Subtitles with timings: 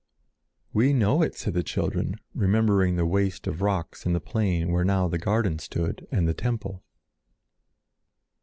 [0.73, 4.83] "We know it," said the children, remembering the waste of rocks in the plain where
[4.83, 6.81] now the garden stood and the temple.